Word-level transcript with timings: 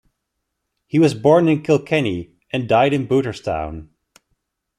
He 0.87 0.97
was 0.97 1.13
born 1.13 1.47
in 1.47 1.61
Kilkenny, 1.61 2.31
and 2.51 2.67
died 2.67 2.91
in 2.91 3.07
Booterstown. 3.07 3.89